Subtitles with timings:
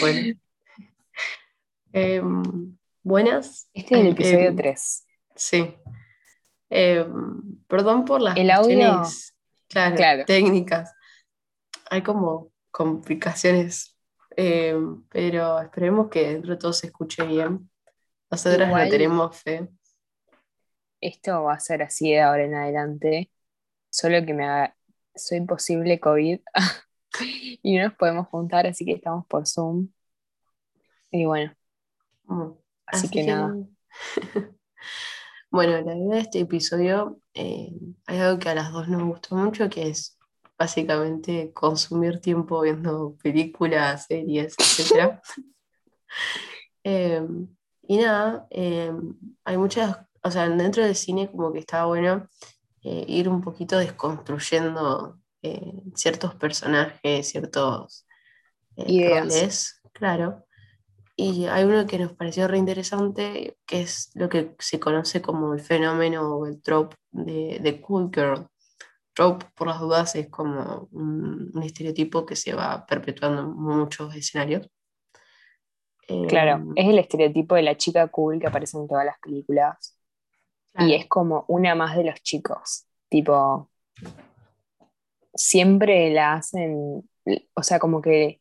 [0.00, 0.38] Bueno.
[1.92, 3.70] Em, buenas.
[3.72, 5.06] Este es el episodio em, 3.
[5.34, 5.74] Sí.
[6.68, 9.34] Em, perdón por las El audio- cuestiones,
[9.68, 10.24] claro, Claro.
[10.26, 10.92] técnicas.
[11.90, 13.96] Hay como complicaciones,
[15.08, 17.70] pero esperemos que dentro de todo se escuche bien.
[18.30, 19.68] Nosotras Igual- no tenemos fe.
[21.00, 23.30] Esto va a ser así de ahora en adelante.
[23.90, 24.76] Solo que me haga,
[25.14, 26.40] soy posible COVID
[27.62, 29.88] y no nos podemos juntar, así que estamos por Zoom.
[31.10, 31.52] Y bueno,
[32.28, 32.52] Mm,
[32.86, 33.56] así, que, nada.
[35.50, 37.72] Bueno, la idea de este episodio, eh,
[38.06, 40.18] hay algo que a las dos nos gustó mucho, que es
[40.58, 45.20] básicamente consumir tiempo viendo películas, series, etc.
[46.84, 47.48] Em,
[47.82, 52.28] y nada, em, hay muchas, o sea, dentro del cine como que está bueno
[52.82, 58.06] eh, ir un poquito desconstruyendo eh, ciertos personajes, ciertos
[58.76, 59.08] eh, Ideas.
[59.08, 60.44] roles, claro.
[61.16, 65.52] Y hay uno que nos pareció re interesante, que es lo que se conoce como
[65.54, 68.46] el fenómeno o el trope de, de cool girl.
[69.14, 74.14] Trope, por las dudas, es como un, un estereotipo que se va perpetuando en muchos
[74.14, 74.68] escenarios.
[76.26, 79.98] Claro, Em, es el estereotipo de la chica cool que aparece en todas las películas.
[80.72, 82.86] claro, Y es como una más de los chicos.
[83.08, 83.70] Tipo,
[85.38, 87.08] siempre la hacen,
[87.54, 88.40] o sea, como que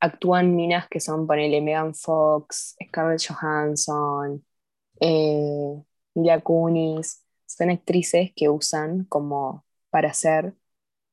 [0.00, 4.44] actúan minas que son, ponele, Megan Fox, Scarlett Johansson,
[5.00, 5.82] eh,
[6.14, 7.24] Mila Kunis.
[7.46, 10.54] Son actrices que usan como para hacer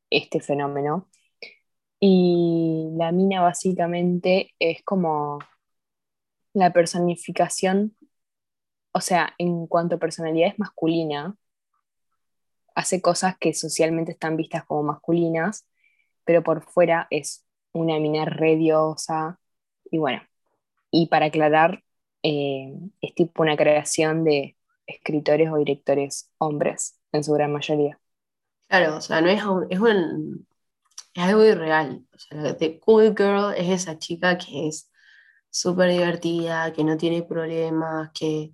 [0.09, 1.09] este fenómeno.
[1.99, 5.39] Y la mina básicamente es como
[6.53, 7.95] la personificación,
[8.93, 11.35] o sea, en cuanto a personalidad es masculina,
[12.79, 15.67] hace cosas que socialmente están vistas como masculinas,
[16.25, 19.39] pero por fuera es una mina re diosa.
[19.91, 20.21] Y bueno,
[20.91, 21.83] y para aclarar,
[22.23, 24.57] eh, es tipo una creación de
[24.87, 27.99] escritores o directores hombres, en su gran mayoría.
[28.67, 30.47] claro, o sea, no es, es, un-
[31.15, 32.05] es algo irreal.
[32.15, 34.91] O sea, de cool girl es esa chica que es
[35.51, 38.53] súper divertida, que no tiene problemas, que,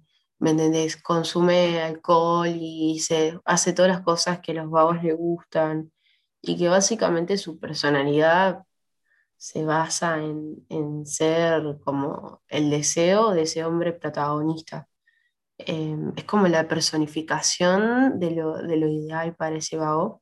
[0.53, 0.97] ¿me?
[0.97, 5.91] Consume alcohol y se hace todas las cosas que los vagos le gustan
[6.41, 8.63] y que básicamente su personalidad
[9.37, 14.87] se basa en, en ser como el deseo de ese hombre protagonista.
[15.57, 20.21] Eh, es como la personificación de lo, de lo ideal para ese vago.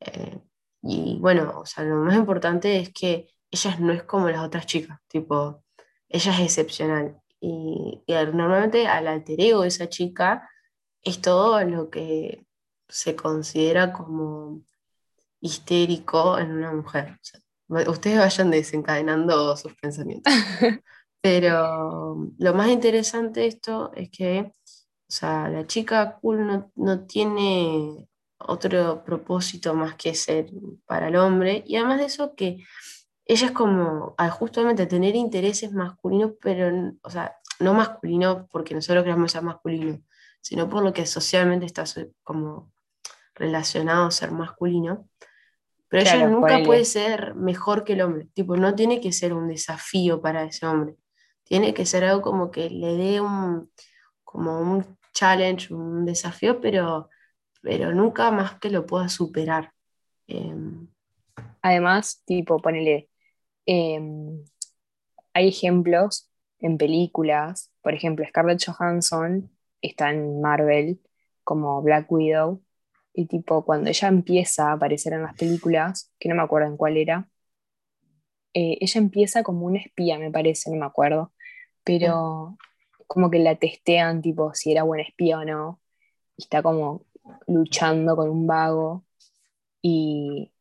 [0.00, 0.40] Eh,
[0.82, 4.66] y bueno, o sea, lo más importante es que ella no es como las otras
[4.66, 5.62] chicas, tipo,
[6.08, 7.21] ella es excepcional.
[7.44, 10.48] Y, y al- normalmente al alter ego de esa chica
[11.02, 12.46] es todo lo que
[12.88, 14.62] se considera como
[15.40, 17.12] histérico en una mujer.
[17.14, 17.40] O sea,
[17.74, 20.32] va- ustedes vayan desencadenando sus pensamientos.
[21.20, 24.54] Pero lo más interesante de esto es que, o
[25.08, 28.08] sea, la chica cool no, no tiene
[28.38, 30.46] otro propósito más que ser
[30.86, 31.62] para el hombre.
[31.66, 32.64] Y además de eso, que
[33.24, 39.04] ella es como, al justamente tener intereses masculinos, pero, o sea, no masculinos porque nosotros
[39.04, 40.00] queramos ser masculino,
[40.40, 41.84] sino por lo que socialmente está
[42.24, 42.72] como
[43.34, 45.08] relacionado a ser masculino.
[45.88, 46.66] Pero ella nunca ponele.
[46.66, 48.26] puede ser mejor que el hombre.
[48.32, 50.96] Tipo, no tiene que ser un desafío para ese hombre.
[51.44, 53.70] Tiene que ser algo como que le dé un,
[54.24, 57.10] como un challenge, un desafío, pero,
[57.60, 59.72] pero nunca más que lo pueda superar.
[60.26, 60.88] Em,
[61.62, 63.08] Además, tipo, ponele,
[63.66, 64.44] em,
[65.34, 66.30] hay ejemplos
[66.60, 69.50] en películas, por ejemplo, Scarlett Johansson
[69.80, 71.00] está en Marvel
[71.44, 72.62] como Black Widow,
[73.14, 76.76] y tipo, cuando ella empieza a aparecer en las películas, que no me acuerdo en
[76.76, 77.28] cuál era,
[78.54, 81.32] eh, ella empieza como una espía, me parece, no me acuerdo,
[81.84, 82.56] pero
[83.06, 85.80] como que la testean, tipo, si era buena espía o no,
[86.36, 87.06] y está como
[87.46, 89.04] luchando con un vago,
[89.82, 90.52] y,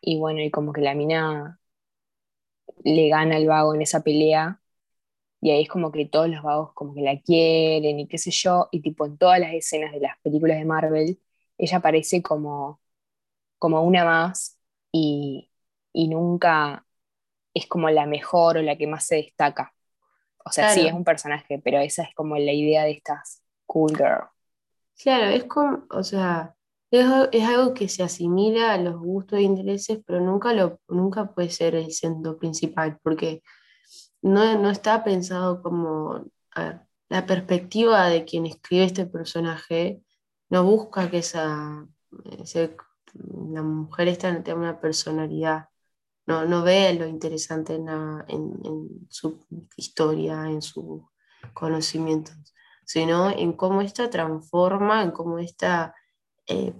[0.00, 1.60] y bueno, y como que la mina
[2.84, 4.60] le gana al vago en esa pelea,
[5.40, 8.30] y ahí es como que todos los vagos como que la quieren y qué sé
[8.32, 11.20] yo, y tipo en todas las escenas de las películas de Marvel,
[11.58, 12.80] ella aparece como,
[13.58, 14.58] como una más
[14.92, 15.50] y,
[15.92, 16.86] y nunca
[17.54, 19.74] es como la mejor o la que más se destaca.
[20.44, 23.96] O sea, sí, es un personaje, pero esa es como la idea de estas cool
[23.96, 24.24] girl.
[24.98, 26.55] Claro, es como, o sea,
[26.90, 31.32] es, es algo que se asimila a los gustos e intereses, pero nunca, lo, nunca
[31.34, 33.42] puede ser el centro principal, porque
[34.22, 36.24] no, no está pensado como,
[37.08, 40.02] la perspectiva de quien escribe este personaje
[40.48, 41.86] no busca que esa,
[42.40, 42.76] ese-
[43.52, 45.68] la mujer esta tenga una personalidad
[46.26, 47.88] no, no ve lo interesante en,
[48.28, 49.46] en, su
[49.76, 51.02] historia, en sus
[51.54, 52.34] conocimientos,
[52.84, 55.94] sino en cómo esta transforma, en cómo esta
[56.46, 56.72] eh,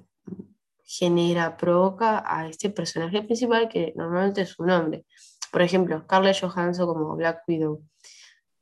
[0.85, 5.05] genera, provoca a este personaje principal que normalmente es un hombre.
[5.51, 7.83] Por ejemplo, Scarlett Johansson como Black Widow.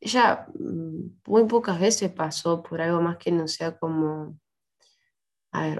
[0.00, 4.38] Ella mm, muy pocas veces pasó por algo más que no sea como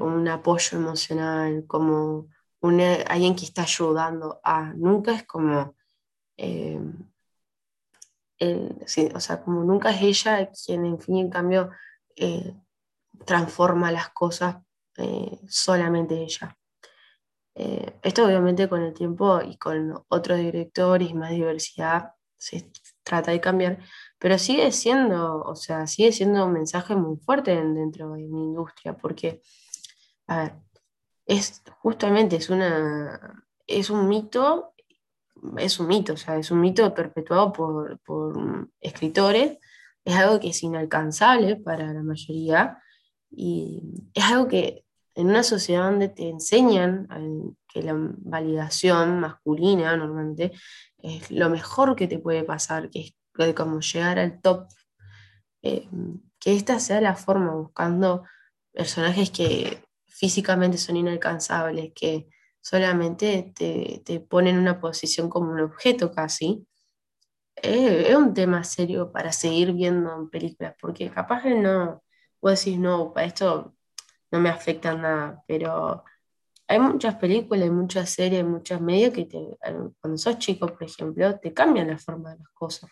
[0.01, 2.29] un apoyo emocional, como
[3.09, 4.73] alguien que está ayudando a.
[4.75, 5.75] Nunca es como.
[6.37, 6.81] Eh,
[9.15, 11.71] o sea, como nunca es ella quien, en fin en cambio,
[12.17, 12.55] eh,
[13.25, 14.57] transforma las cosas
[14.99, 16.57] eh, solamente ella.
[17.57, 22.71] Eh, esto obviamente con el tiempo y con otros directores y más diversidad se
[23.03, 23.79] trata de cambiar,
[24.19, 28.97] pero sigue siendo, o sea, sigue siendo un mensaje muy fuerte dentro de mi industria,
[28.97, 29.41] porque,
[30.27, 30.55] a ver,
[31.27, 34.75] es justamente, es una, es un mito,
[35.57, 39.59] es un mito, o sea, es un mito perpetuado por, por escritores,
[40.05, 42.79] es algo que es inalcanzable para la mayoría
[43.37, 43.83] y
[44.15, 44.85] es algo que
[45.15, 47.09] en una sociedad donde te enseñan
[47.69, 50.53] que la validación masculina normalmente
[50.99, 54.69] es lo mejor que te puede pasar, que es como llegar al top,
[55.63, 55.89] eh,
[56.39, 58.25] que esta sea la forma, buscando
[58.73, 62.29] personajes que físicamente son inalcanzables, que
[62.61, 66.67] solamente te, te ponen en una posición como un objeto casi,
[67.57, 72.03] eh, es un tema serio para seguir viendo en películas, porque capaz no,
[72.45, 73.75] vos decís, no, para esto
[74.31, 76.05] no me afecta nada, pero
[76.69, 79.27] hay muchas películas, hay muchas series, muchos medios que
[79.99, 82.91] cuando sos chico, por ejemplo, te cambian la forma de las cosas.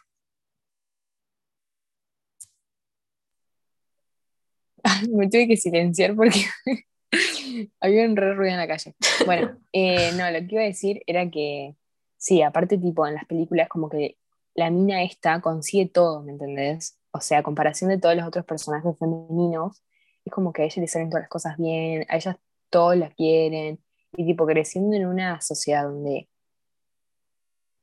[5.10, 6.46] me tuve que silenciar porque
[7.80, 8.94] había un re ruido en la calle.
[9.26, 11.76] Bueno, eh, no, lo que iba a decir era que,
[12.16, 14.16] sí, aparte tipo en las películas como que
[14.54, 16.98] la mina esta consigue todo, ¿me entendés?
[17.12, 19.82] O sea, a comparación de todos los otros personajes femeninos,
[20.24, 22.36] es como que a ella le salen todas las cosas bien, a ellas
[22.70, 23.82] todos la quieren,
[24.16, 26.28] y tipo creciendo en una sociedad donde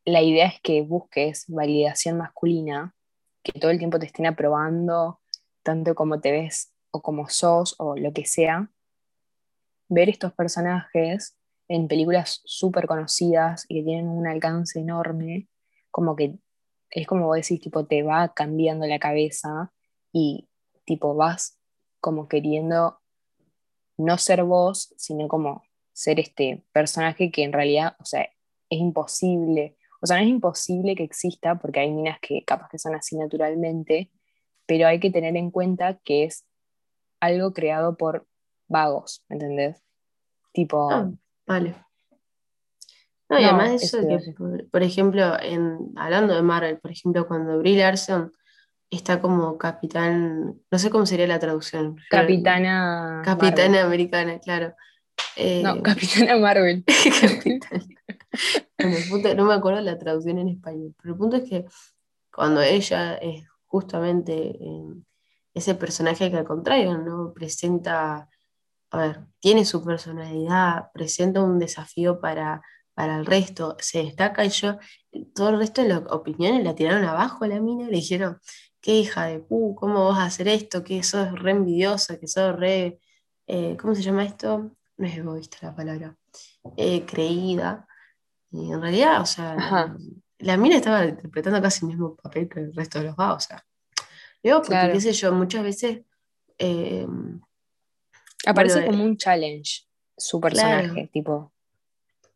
[0.05, 2.95] la idea es que busques validación masculina,
[3.43, 5.19] que todo el tiempo te estén aprobando,
[5.63, 8.69] tanto como te ves o como sos o lo que sea,
[9.87, 11.37] ver estos personajes
[11.67, 15.47] en películas súper conocidas y que tienen un alcance enorme,
[15.91, 16.39] como que
[16.91, 19.71] es como vos decís, tipo, te va cambiando la cabeza
[20.11, 20.49] y
[20.85, 21.59] tipo vas
[21.99, 22.99] como queriendo
[23.97, 25.63] no ser vos, sino como
[25.93, 30.95] ser este personaje que en realidad, o sea, es imposible, o sea, no es imposible
[30.95, 34.11] que exista porque hay minas que capaz que son así naturalmente,
[34.65, 36.45] pero hay que tener en cuenta que es
[37.19, 38.27] algo creado por
[38.67, 39.83] vagos, ¿me entendés?
[40.53, 40.89] Tipo...
[40.89, 41.11] Ah,
[41.45, 41.75] vale.
[43.29, 44.33] No, y además de eso, que,
[44.71, 48.33] por, ejemplo, en, hablando de Marvel, por ejemplo, cuando Brie Larson
[48.89, 51.97] está como capitán, no sé cómo sería la traducción.
[52.09, 53.21] Capitana.
[53.23, 54.73] Capitana americana, claro.
[55.63, 56.83] no, eh, Capitana Marvel.
[59.35, 61.65] no me acuerdo la traducción en español, pero el punto es que
[62.33, 64.57] cuando ella es justamente
[65.53, 67.33] ese personaje que al contrario, ¿no?
[67.33, 68.27] Presenta,
[68.91, 72.61] a ver, tiene su personalidad, presenta un desafío para,
[72.99, 74.77] para el resto, se destaca y yo,
[75.33, 78.41] todo el resto de las opiniones la tiraron abajo a la mina, le dijeron,
[78.81, 82.53] qué hija de pu, cómo vas a hacer esto, que sos re envidiosa, que sos
[82.57, 82.99] re,
[83.47, 84.75] eh, ¿cómo se llama esto?
[84.97, 86.17] No es egoísta la palabra,
[86.75, 87.87] eh, creída.
[88.51, 89.95] Y en realidad, o sea,
[90.39, 93.39] la mina estaba interpretando casi el mismo papel que el resto de los va, o
[93.39, 93.65] sea.
[94.43, 96.01] Digo, porque qué sé yo, muchas veces...
[96.57, 97.07] Eh,
[98.45, 99.87] Aparece como un challenge
[100.17, 101.53] su personaje, tipo.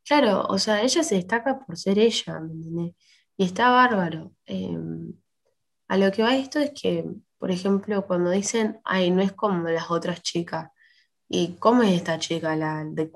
[0.05, 2.95] Claro, o sea, ella se destaca por ser ella, ¿me entiendes?
[3.37, 4.33] Y está bárbaro.
[5.87, 7.05] A lo que va esto es que,
[7.37, 10.69] por ejemplo, cuando dicen, ay, no es como las otras chicas,
[11.29, 13.11] ¿y cómo es esta chica, la de?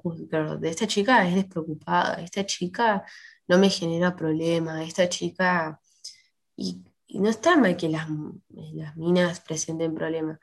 [0.60, 3.06] De esta chica es despreocupada, esta chica
[3.48, 5.80] no me genera problemas, esta chica.
[6.56, 8.08] Y, no está mal que las,
[8.50, 10.40] las minas presenten problemas,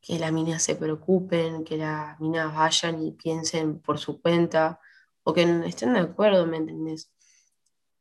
[0.00, 4.80] que las minas se preocupen, que las minas vayan y piensen por su cuenta,
[5.26, 7.10] o que estén de acuerdo, ¿me entendés?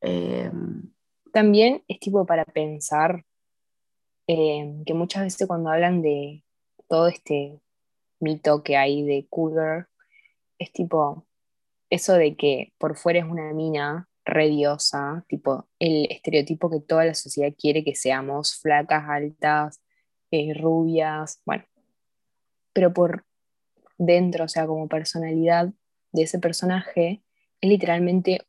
[0.02, 0.92] Em,
[1.34, 3.26] También es tipo para pensar
[4.28, 6.44] eh, que muchas veces cuando hablan de
[6.88, 7.60] todo este
[8.20, 9.88] mito que hay de cougar,
[10.60, 11.26] es tipo
[11.90, 17.16] eso de que por fuera es una mina rediosa, tipo el estereotipo que toda la
[17.16, 19.82] sociedad quiere que seamos, flacas, altas,
[20.32, 21.66] eh, rubias, bueno,
[22.74, 23.26] pero por
[23.98, 25.74] dentro, o sea, como personalidad
[26.16, 27.22] de ese personaje,
[27.62, 28.48] es literalmente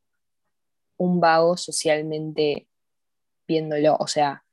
[0.96, 2.68] un vago socialmente
[3.46, 3.96] viéndolo.
[3.98, 4.44] O sea,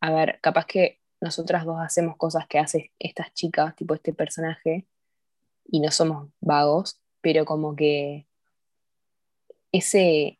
[0.00, 4.86] a ver, capaz que nosotras dos hacemos cosas que hacen estas chicas, tipo este personaje,
[5.64, 8.26] y no somos vagos, pero como que
[9.72, 10.38] ese,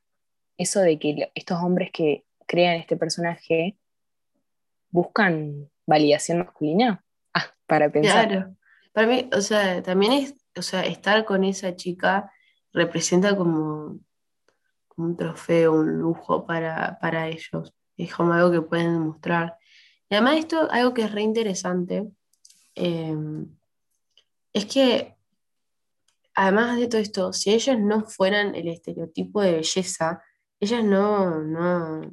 [0.59, 3.79] eso de que estos hombres que crean este personaje
[4.91, 7.03] buscan validación masculina.
[7.33, 8.29] Ah, para pensar.
[8.29, 8.57] Claro,
[8.93, 12.33] para mí, o sea, también es, o sea, estar con esa chica
[12.73, 14.01] representa como,
[14.97, 17.75] un trofeo, un lujo para, para ellos.
[17.97, 19.57] Es como algo que pueden demostrar.
[20.09, 22.09] Y además esto, algo que es re interesante,
[22.75, 23.17] eh,
[24.53, 25.17] es que
[26.35, 30.23] además de todo esto, si ellos no fueran el estereotipo de belleza,
[30.61, 32.11] ellas no, no,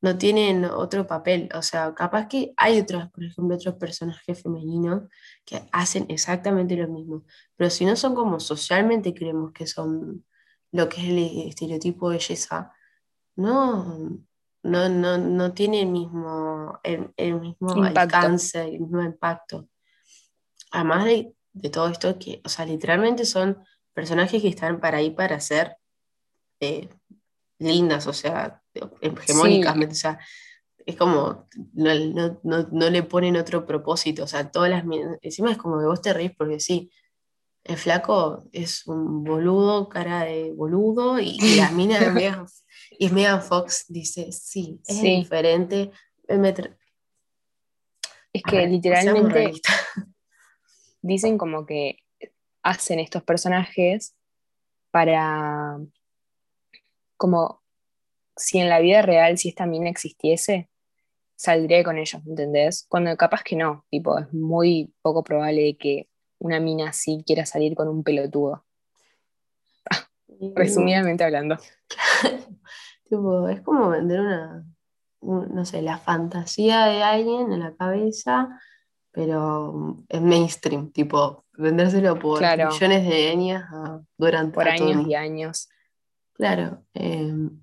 [0.00, 1.48] no tienen otro papel.
[1.54, 5.02] O sea, capaz que hay otros, por ejemplo, otros personajes femeninos
[5.44, 7.24] que hacen exactamente lo mismo.
[7.56, 10.24] Pero si no son como socialmente creemos que son
[10.70, 12.72] lo que es el estereotipo de belleza,
[13.36, 14.20] no,
[14.62, 19.68] no, no, no tiene el mismo, el, mismo alcance, el mismo impacto.
[20.70, 23.64] Además de, de, todo esto, que, o sea, literalmente son
[23.94, 25.76] personajes que están para ahí para ser
[26.60, 26.88] eh,
[27.58, 28.62] lindas, o sea,
[29.00, 30.18] hegemónicamente, o sea,
[30.86, 34.84] es como, no, le ponen otro propósito, o sea, todas las,
[35.20, 36.90] encima es como que vos te reís porque sí,
[37.64, 42.46] el flaco es un boludo, cara de boludo, y, la mina de Megan,
[42.98, 45.90] y Megan Fox dice, sí, es diferente.
[48.32, 49.52] Es que literalmente
[51.02, 51.98] dicen como que
[52.62, 54.14] hacen estos personajes
[54.90, 55.78] para
[57.18, 57.62] como
[58.36, 60.70] si en la vida real, si esta mina existiese,
[61.36, 62.86] saldría con ellos, ¿entendés?
[62.88, 66.08] Cuando capaz que no, tipo, es muy poco probable que
[66.38, 68.64] una mina así quiera salir con un pelotudo.
[70.54, 71.58] resumidamente hablando.
[73.08, 74.64] tipo, es como vender una,
[75.20, 78.60] no sé, la fantasía de alguien en la cabeza,
[79.12, 83.64] pero en mainstream, tipo, vendérselo por millones de años
[84.16, 85.68] durante por años y años.
[86.38, 86.84] Claro.
[86.94, 87.62] Em,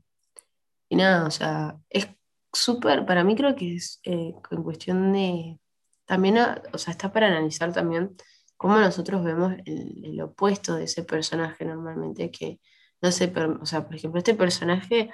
[0.89, 2.07] y nada, o sea, es
[2.53, 5.59] súper, para mí creo que es eh, en cuestión de,
[6.05, 6.37] también,
[6.73, 8.15] o sea, está para analizar también
[8.57, 12.59] cómo nosotros vemos el, opuesto de ese personaje normalmente, que
[13.01, 15.09] no sé, o sea, por ejemplo, este personaje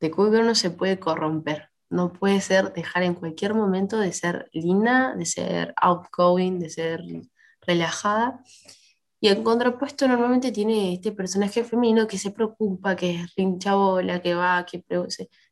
[0.00, 4.48] de Cougar no se puede corromper, no puede ser, dejar en cualquier momento de ser
[4.52, 7.02] linda, de ser outgoing, de ser
[7.62, 8.42] relajada.
[9.22, 14.34] Y en contrapuesto normalmente tiene este personaje femenino que se preocupa, que es rinchabola, que
[14.34, 14.84] va, que,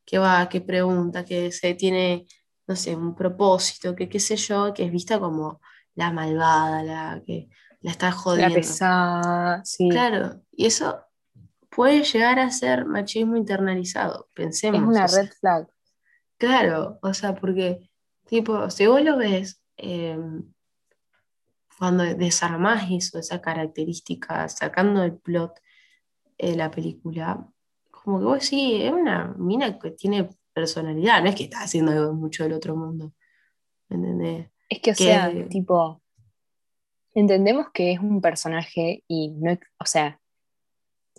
[0.05, 2.27] que va, que pregunta, que se tiene,
[2.67, 5.61] no sé, un propósito, que qué sé yo, que es vista como
[5.95, 7.49] la malvada, la que
[7.81, 8.49] la está jodiendo.
[8.49, 9.89] La pesada, sí.
[9.89, 11.05] Claro, y eso
[11.69, 14.83] puede llegar a ser machismo internalizado, pensemos.
[14.83, 15.69] Es una red flag.
[16.39, 17.89] Claro, o sea, porque,
[18.27, 20.53] tipo, si vos lo ves, em,
[21.81, 25.59] cuando desarmás eso, esa característica, sacando el plot
[26.37, 27.49] de la película,
[27.91, 31.93] como que vos sí, es una mina que tiene personalidad, no es que está haciendo
[31.93, 33.15] algo mucho del otro mundo.
[33.89, 34.51] ¿Me entendés?
[34.69, 36.03] Es que, o sea, tipo,
[37.15, 40.21] entendemos que es un personaje y no, o sea,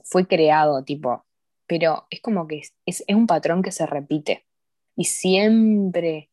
[0.03, 1.25] fue creado, tipo,
[1.65, 4.45] pero es como que es, es un patrón que se repite
[4.95, 6.30] y siempre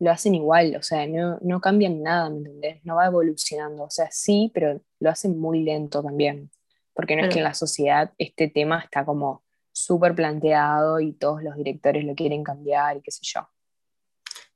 [0.00, 2.84] lo hacen igual, o sea, no, cambian nada, ¿me entendés?
[2.84, 6.50] No va evolucionando, o sea, sí, pero lo hacen muy lento también,
[6.94, 9.42] porque no es que en la sociedad este tema está como
[9.72, 13.46] súper planteado y todos los directores lo quieren cambiar y qué sé yo.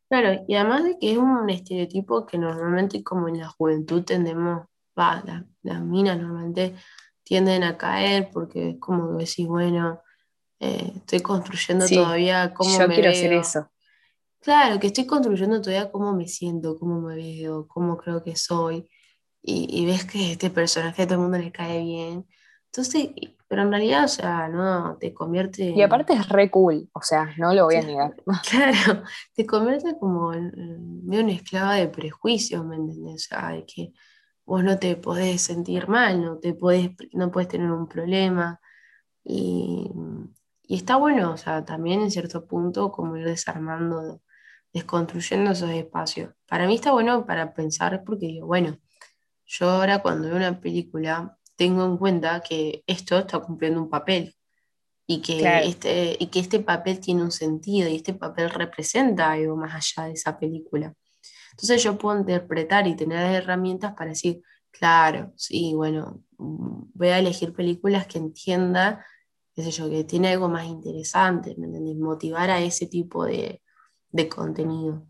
[0.09, 4.67] Claro, y además de que es un estereotipo que normalmente como en la juventud tendemos,
[4.99, 5.23] va,
[5.63, 6.75] las minas normalmente
[7.23, 10.01] tienden a caer porque es como que decís, bueno,
[10.59, 13.69] eh, estoy construyendo todavía cómo yo quiero hacer eso.
[14.45, 18.91] Claro, que estoy construyendo todavía cómo me siento, cómo me veo, cómo creo que soy.
[19.43, 22.27] Y, ves que este personaje a todo el mundo le cae bien.
[22.67, 23.09] Entonces,
[23.49, 25.71] pero en realidad, o sea, no, te convierte...
[25.71, 28.17] Y aparte es re cool, o sea, no lo voy a negar.
[28.51, 29.03] Claro,
[29.35, 30.53] te convierte como en,
[31.07, 33.15] una esclava de prejuicios, ¿me entiendes?
[33.15, 33.93] O sea, de que
[34.45, 38.61] vos no te podés sentir mal, no, te podés, no puedes tener un problema.
[39.25, 39.91] Y,
[40.65, 44.21] y está bueno, o sea, también en cierto punto como ir desarmando
[44.75, 46.35] desconstruyendo esos espacios.
[46.47, 48.79] Para mí está bueno para pensar porque digo, bueno,
[49.47, 54.35] yo ahora cuando veo una película tengo en cuenta que esto está cumpliendo un papel
[55.07, 59.57] y que, este, y que este papel tiene un sentido y este papel representa algo
[59.57, 60.93] más allá de esa película.
[61.53, 67.53] Entonces yo puedo interpretar y tener herramientas para decir, claro, sí, bueno, voy a elegir
[67.53, 69.05] películas que entienda
[69.55, 71.97] qué sé yo, que tiene algo más interesante, ¿me entendés?
[71.97, 73.63] Motivar a ese tipo de,
[74.15, 75.03] de contenido.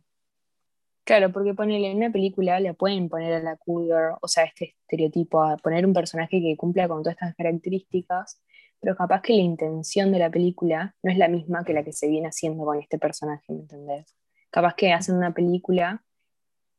[1.04, 4.44] Claro, porque ponerle en una película le pueden poner a la cool girl, o sea,
[4.44, 8.40] este estereotipo, a poner un personaje que cumpla con todas estas características,
[8.80, 11.92] pero capaz que la intención de la película no es la misma que la que
[11.92, 14.16] se viene haciendo con este personaje, ¿me entendés?
[14.50, 16.02] Capaz que hacen una película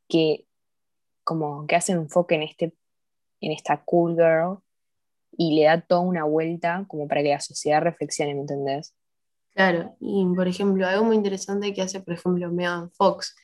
[0.09, 0.47] que
[1.23, 2.73] como que hace enfoque en, este,
[3.41, 4.57] en esta cool girl
[5.37, 8.95] y le da toda una vuelta como para que la sociedad reflexione, ¿me entendés?
[9.55, 13.35] Claro, y por ejemplo, algo muy interesante que hace, por ejemplo, Megan Fox,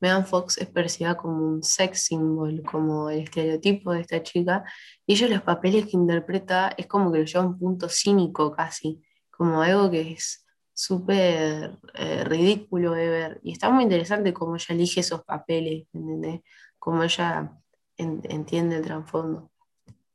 [0.00, 4.64] Megan Fox es percibida como un sex symbol, como el estereotipo de esta chica,
[5.06, 8.50] y ella los papeles que interpreta es como que lo lleva a un punto cínico
[8.50, 9.00] casi,
[9.30, 13.40] como algo que es súper eh, ridículo de ver.
[13.44, 16.40] Y está muy interesante cómo ella elige esos papeles, ¿entendés?
[16.78, 17.52] Cómo ella
[17.96, 19.50] entiende el trasfondo.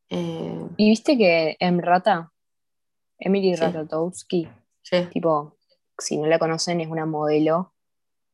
[0.09, 2.31] Eh, y viste que en Rata,
[3.19, 4.47] Emily Ratatowski,
[5.11, 5.57] tipo,
[5.97, 7.75] si no la conocen, es una modelo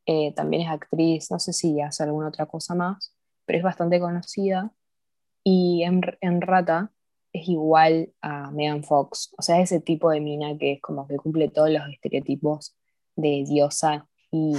[0.06, 4.00] eh, también es actriz, no sé si hace alguna otra cosa más, pero es bastante
[4.00, 4.72] conocida.
[5.44, 6.02] Y en,
[6.40, 6.92] Rata
[7.32, 11.06] es igual a Megan Fox, o sea, es ese tipo de mina que es como
[11.06, 12.76] que cumple todos los estereotipos
[13.16, 14.54] de diosa y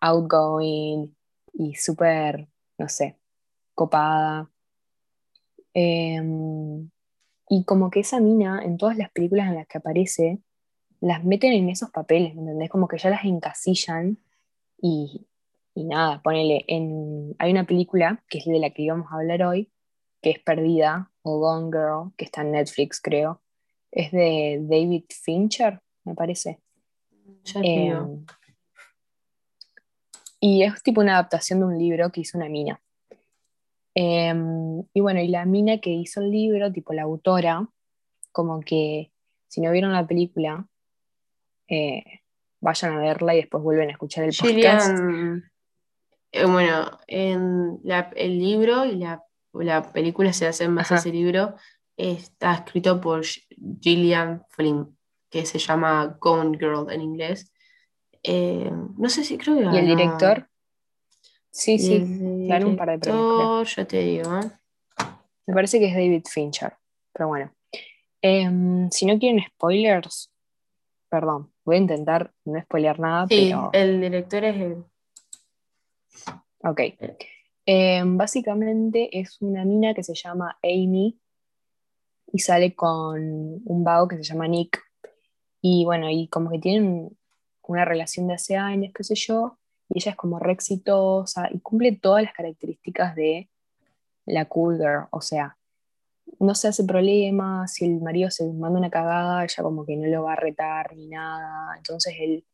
[0.00, 1.16] outgoing
[1.52, 3.18] y súper, no sé,
[3.74, 4.50] copada.
[5.74, 6.90] Em,
[7.48, 10.40] y como que esa mina, en todas las películas en las que aparece,
[11.04, 12.70] las meten en esos papeles, ¿me entendés?
[12.70, 14.16] Como que ya las encasillan
[14.80, 15.26] y,
[15.74, 19.70] nada, ponele, en, hay una película que es de la que íbamos a hablar hoy,
[20.22, 23.42] que es Perdida o Gone Girl, que está en Netflix, creo.
[23.92, 26.60] Es de David Fincher, me parece.
[27.62, 27.94] Eh,
[30.40, 32.80] y es tipo una adaptación de un libro que hizo una mina.
[33.94, 37.68] Em, y bueno, y la mina que hizo el libro, tipo la autora,
[38.32, 39.12] como que
[39.48, 40.66] si no vieron la película,
[41.68, 42.02] eh,
[42.60, 44.98] vayan a verla y después vuelven a escuchar el podcast.
[46.32, 47.80] Eh, bueno, en
[48.16, 51.54] el libro y la, película se hace más ese libro,
[51.96, 53.22] está escrito por
[53.80, 54.96] Gillian Flynn,
[55.30, 57.52] que se llama Gone Girl en inglés.
[58.22, 59.76] Eh, no sé si creo que...
[59.76, 60.48] ¿Y el director?
[61.54, 62.04] Sí, sí,
[62.46, 63.76] claro, un par de premios.
[63.76, 64.40] Yo te digo.
[65.46, 66.72] Me parece que es David Fincher,
[67.12, 67.54] pero bueno.
[68.20, 70.33] Em, si no quieren spoilers,
[71.14, 74.84] perdón, voy a intentar no spoilear nada, sí, el director es él.
[76.64, 76.80] Ok.
[77.64, 81.16] Em, básicamente es una mina que se llama Amy
[82.32, 84.82] y sale con un vago que se llama Nick.
[85.60, 87.16] Y bueno, y como que tienen
[87.62, 89.56] una relación de hace años, qué sé yo,
[89.90, 93.48] y ella es como re exitosa y cumple todas las características de
[94.26, 95.56] la cool girl, o sea,
[96.38, 100.08] no se hace problema, si el marido se manda una cagada, ella como que no
[100.08, 102.44] lo va a retar ni nada, entonces él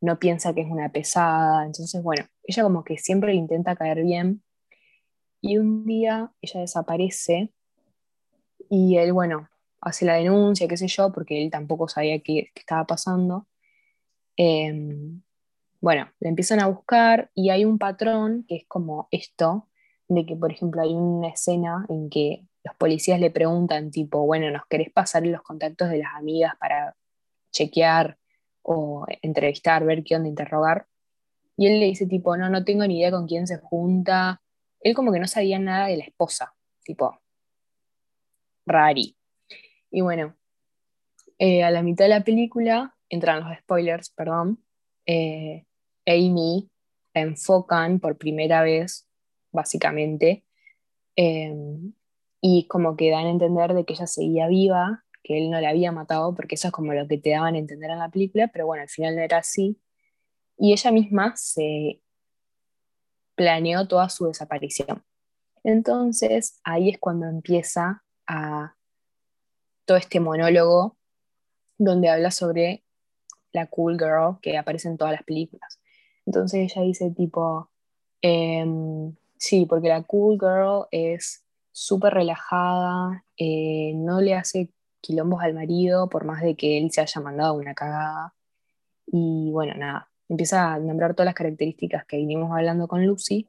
[0.00, 4.02] no piensa que es una pesada, entonces bueno, ella como que siempre le intenta caer
[4.02, 4.42] bien
[5.40, 7.52] y un día ella desaparece
[8.70, 9.48] y él, bueno,
[9.80, 13.46] hace la denuncia, qué sé yo, porque él tampoco sabía qué, estaba pasando.
[14.36, 15.22] Em,
[15.80, 19.68] bueno, le empiezan a buscar y hay un patrón que es como esto,
[20.08, 24.50] de que por ejemplo hay una escena en que los policías le preguntan tipo, bueno,
[24.50, 26.96] ¿nos querés pasar los contactos de las amigas para
[27.52, 28.18] chequear
[28.62, 30.86] o entrevistar, ver qué onda, interrogar?
[31.56, 34.42] Y él le dice tipo, no, no tengo ni idea con quién se junta.
[34.80, 37.20] Él como que no sabía nada de la esposa, tipo,
[38.66, 39.16] rari.
[39.90, 40.34] Y bueno,
[41.38, 44.64] eh, a la mitad de la película, entran los spoilers, perdón,
[45.06, 45.66] eh,
[46.06, 46.70] Amy
[47.12, 49.06] enfocan por primera vez,
[49.52, 50.44] básicamente,
[52.46, 55.70] y como que dan a entender de que ella seguía viva, que él no la
[55.70, 58.48] había matado, porque eso es como lo que te daban a entender en la película,
[58.48, 59.80] pero bueno, al final no era así.
[60.58, 62.02] Y ella misma se
[63.34, 65.02] planeó toda su desaparición.
[65.62, 68.74] Entonces ahí es cuando empieza a
[69.86, 70.98] todo este monólogo
[71.78, 72.84] donde habla sobre
[73.52, 75.80] la cool girl que aparece en todas las películas.
[76.26, 77.70] Entonces ella dice tipo,
[78.20, 81.43] em, sí, porque la cool girl es
[81.74, 87.00] súper relajada, eh, no le hace quilombos al marido por más de que él se
[87.00, 88.34] haya mandado una cagada.
[89.06, 93.48] Y bueno, nada, empieza a nombrar todas las características que vinimos hablando con Lucy.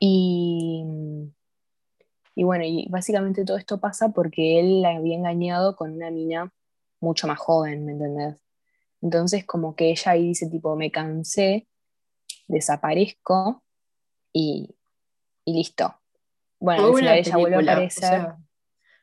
[0.00, 0.84] Y,
[2.34, 6.52] y bueno, y básicamente todo esto pasa porque él la había engañado con una mina
[7.00, 8.36] mucho más joven, ¿me entendés?
[9.02, 11.68] Entonces como que ella ahí dice tipo, me cansé,
[12.48, 13.62] desaparezco
[14.32, 14.74] y,
[15.44, 15.96] y listo.
[16.58, 18.26] Bueno, al final ella vuelve a aparecer.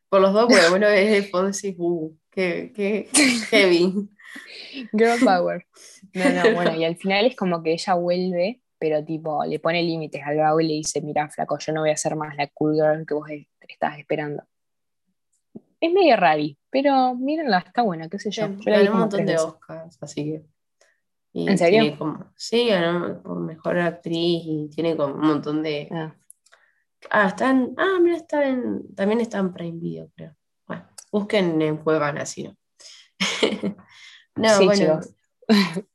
[0.10, 3.10] por los dos, bueno, bueno, es de fondo uh, qué, qué
[3.50, 4.10] heavy.
[4.92, 5.66] Girl power.
[6.14, 9.82] No, no, bueno, y al final es como que ella vuelve, pero tipo, le pone
[9.82, 12.48] límites al vago y le dice, mira, flaco, yo no voy a ser más la
[12.48, 13.30] cool girl que vos
[13.68, 14.44] estás esperando.
[15.80, 18.48] Es medio rari, pero mírenla, está buena, qué sé yo.
[18.48, 20.44] yo ganó un montón de Oscars, así que...
[21.34, 21.98] ¿En serio?
[22.36, 25.88] sí, ganó por mejor actriz y tiene como un montón de...
[25.92, 26.16] Ah,
[27.10, 27.74] ah están...
[27.78, 28.94] Ah, mira, está en...
[28.96, 30.36] También está en Prime Video, creo.
[30.68, 32.56] Bueno, busquen en Juegan así, ¿no?
[34.36, 35.00] no, bueno.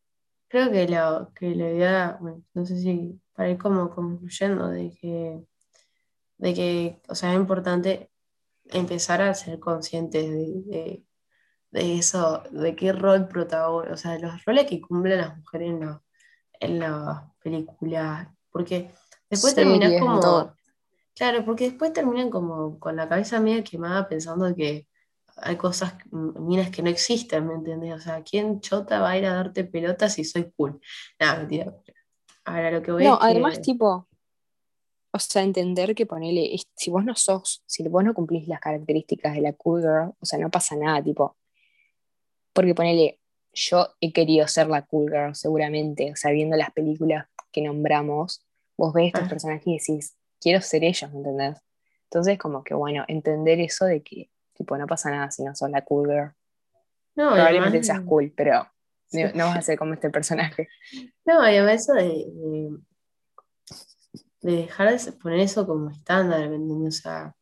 [0.49, 4.91] creo que lo que la idea, bueno, no sé si para ir como concluyendo de
[4.91, 5.45] que,
[6.39, 8.11] de que, o sea, es importante
[8.65, 11.05] empezar a ser conscientes de,
[11.71, 16.01] eso, de qué rol protagonista, o sea, los roles que cumplen las mujeres en,
[16.61, 18.91] en las películas, porque
[19.31, 20.58] después terminas como...
[21.19, 24.87] Claro, porque después terminan como con la cabeza media quemada pensando que
[25.37, 27.93] hay cosas, minas que no existen, ¿me entiendes?
[27.93, 30.81] O sea, ¿quién chota va a ir a darte pelotas si soy cool?
[31.19, 31.75] Nada, mentira.
[32.45, 34.07] Ahora lo que voy No, además, tipo,
[35.11, 39.35] o sea, entender que ponele, si vos no sos, si vos no cumplís las características
[39.35, 41.37] de la cool girl, o sea, no pasa nada, tipo,
[42.53, 43.19] porque ponele,
[43.53, 48.47] yo he querido ser la cool girl, seguramente, o sea, viendo las películas que nombramos,
[48.77, 49.29] vos ves estos ah.
[49.29, 51.59] personajes y decís, quiero ser ellos, ¿me entendés?
[52.05, 55.71] Entonces, como que, bueno, entender eso de que Tipo, no pasa nada si no sos
[55.71, 56.35] la cool girl.
[57.15, 58.69] No, Probablemente seas cool, pero
[59.13, 60.69] no, vas a ser como este personaje.
[61.25, 62.27] No, y además eso de,
[64.41, 67.35] de, dejar de poner eso como estándar, O sea,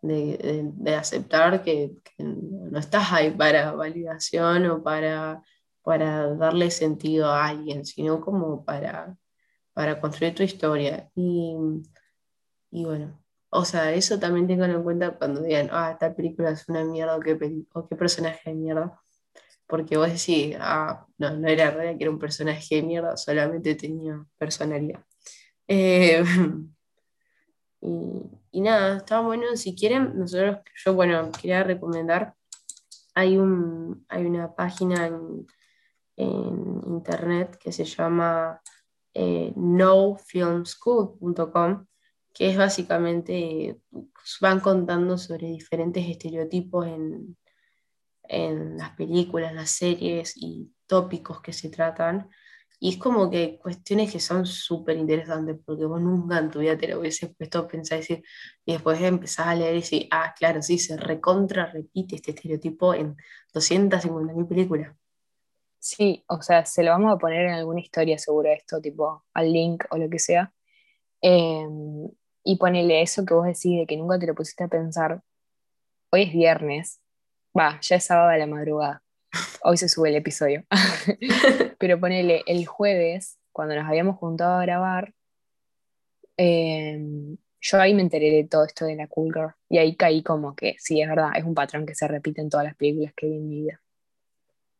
[0.00, 5.42] de, aceptar que, no estás ahí para validación o para,
[5.82, 9.16] para darle sentido a alguien, sino como para,
[9.72, 11.10] para construir tu historia.
[11.16, 11.56] Y,
[12.74, 13.18] y bueno,
[13.50, 17.16] o sea, eso también tengan en cuenta cuando digan, ah, tal película es una mierda
[17.16, 17.36] o qué,
[17.96, 19.00] personaje de mierda.
[19.68, 23.76] Porque vos decís, ah, no, no era real que era un personaje de mierda, solamente
[23.76, 25.04] tenía personalidad.
[25.68, 26.24] Eh,
[27.80, 29.56] y, nada, estaba bueno.
[29.56, 32.34] Si quieren, nosotros, yo, bueno, quería recomendar,
[33.14, 35.46] hay, un, hay una página en,
[36.16, 38.60] internet que se llama
[39.14, 41.86] eh, nofilmschool.com
[42.34, 43.78] que es básicamente,
[44.40, 47.36] van contando sobre diferentes estereotipos en,
[48.24, 52.28] en las películas, las series y tópicos que se tratan.
[52.80, 56.76] Y es como que cuestiones que son súper interesantes, porque vos nunca en tu vida
[56.76, 58.24] te lo hubieses puesto a pensar y, decir,
[58.64, 62.94] y después empezás a leer y decir, ah, claro, sí, se recontra repite este estereotipo
[62.94, 63.16] en
[63.54, 64.96] 250.000 películas.
[65.78, 69.52] Sí, o sea, se lo vamos a poner en alguna historia seguro esto, tipo al
[69.52, 70.52] link o lo que sea.
[71.22, 71.66] Eh,
[72.44, 75.22] y ponele eso que vos decís de que nunca te lo pusiste a pensar.
[76.10, 77.00] Hoy es viernes,
[77.58, 79.02] va, ya es sábado de la madrugada.
[79.62, 80.64] Hoy se sube el episodio.
[81.78, 85.14] Pero ponele el jueves, cuando nos habíamos juntado a grabar,
[86.36, 89.54] em, yo ahí me enteré de todo esto de la Cool Girl.
[89.70, 92.50] Y ahí caí como que, sí, es verdad, es un patrón que se repite en
[92.50, 93.80] todas las películas que vi en mi vida.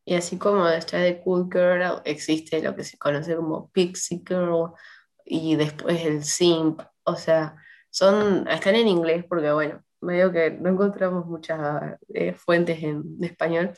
[0.05, 4.73] Y así como detrás de Cool Girl existe lo que se conoce como Pixie Girl
[5.25, 7.57] y después el Simp o sea,
[7.91, 13.73] son, están en inglés porque, bueno, medio que no encontramos muchas eh, fuentes en, español,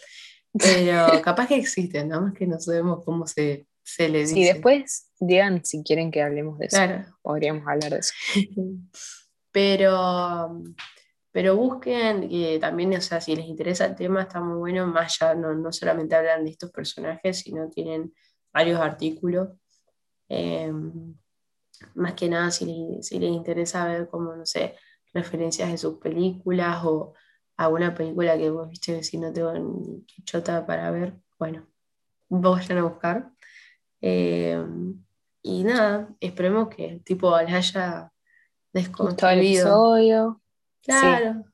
[0.52, 4.34] pero capaz que existen, nada más que no sabemos cómo se, se le dice.
[4.34, 6.78] Sí, después digan si quieren que hablemos de eso.
[7.22, 8.12] Podríamos hablar de eso.
[9.52, 10.62] pero,
[11.30, 15.18] pero busquen que también, o sea, si les interesa el tema, está muy bueno, más
[15.18, 18.12] ya no, no solamente hablan de estos personajes, sino tienen
[18.52, 19.50] varios artículos.
[20.28, 20.72] Eh,
[21.94, 24.76] más que nada si, les interesa ver como, no sé,
[25.12, 27.14] referencias de sus películas o
[27.56, 31.66] alguna película que vos viste si no tengo ni chota para ver, bueno,
[32.28, 33.30] vayan a buscar.
[34.00, 34.62] Eh,
[35.42, 38.12] y nada, esperemos que tipo les haya
[38.72, 40.40] desconstruido.
[40.82, 41.44] Claro,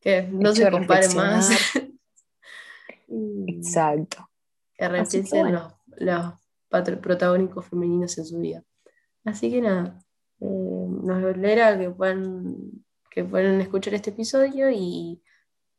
[0.00, 1.50] que no se compare más.
[3.46, 4.28] Exacto.
[4.76, 6.34] Que repiensen los, los
[7.00, 8.64] protagónicos femeninos en su vida.
[9.24, 9.98] Así que nada,
[10.40, 12.56] eh, nos alegra que puedan,
[13.10, 15.22] que puedan escuchar este episodio y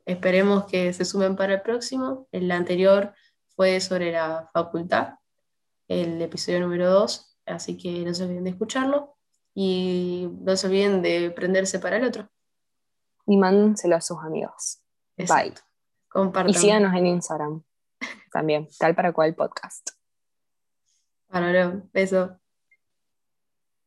[0.06, 2.28] esperemos que se sumen para el próximo.
[2.32, 3.14] El anterior
[3.56, 5.16] fue sobre la facultad,
[5.88, 9.16] el episodio número 2, así que no se olviden de escucharlo
[9.54, 12.30] y no se olviden de prenderse para el otro.
[13.28, 14.82] Y mándenselo a sus amigos.
[15.18, 15.54] Bye.
[16.48, 17.64] Y síganos en Instagram
[18.32, 19.92] también, tal para cual podcast.
[21.30, 22.40] Bueno, beso.